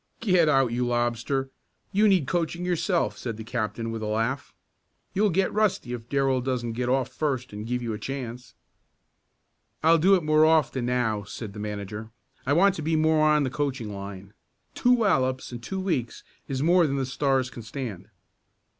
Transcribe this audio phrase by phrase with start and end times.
[0.19, 1.51] "Get out, you lobster,
[1.91, 4.51] you need coaching yourself," said the captain with a laugh.
[5.13, 8.55] "You'll get rusty if Darrell doesn't get off first and give you a chance."
[9.83, 12.09] "I'll do it more often now," said the manager.
[12.47, 14.33] "I want to be more on the coaching line.
[14.73, 18.09] Two wallops in two weeks is more than the Stars can stand."